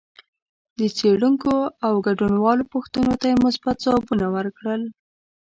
[0.79, 1.53] د څېړونکو
[1.85, 4.81] او ګډونوالو پوښتنو ته یې مثبت ځوابونه ورکړل